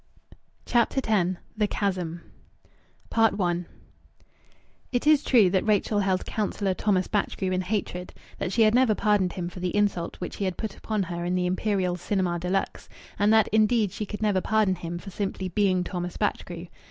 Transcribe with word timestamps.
CHAPTER 0.65 0.99
X 1.07 1.37
THE 1.55 1.67
CHASM 1.67 2.21
I 3.15 3.61
It 4.91 5.05
is 5.05 5.23
true 5.23 5.51
that 5.51 5.67
Rachel 5.67 5.99
held 5.99 6.25
Councillor 6.25 6.73
Thomas 6.73 7.07
Batchgrew 7.07 7.51
in 7.51 7.61
hatred, 7.61 8.11
that 8.39 8.51
she 8.51 8.63
had 8.63 8.73
never 8.73 8.95
pardoned 8.95 9.33
him 9.33 9.47
for 9.47 9.59
the 9.59 9.75
insult 9.77 10.15
which 10.19 10.37
he 10.37 10.45
had 10.45 10.57
put 10.57 10.75
upon 10.75 11.03
her 11.03 11.23
in 11.23 11.35
the 11.35 11.45
Imperial 11.45 11.97
Cinema 11.97 12.39
de 12.39 12.49
Luxe; 12.49 12.89
and 13.19 13.31
that, 13.31 13.47
indeed, 13.49 13.91
she 13.91 14.07
could 14.07 14.23
never 14.23 14.41
pardon 14.41 14.73
him 14.73 14.97
for 14.97 15.11
simply 15.11 15.49
being 15.49 15.83
Thomas 15.83 16.17
Batchgrew. 16.17 16.65